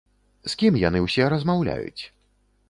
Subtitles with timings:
[0.53, 2.03] З кім яны ўсе размаўляюць?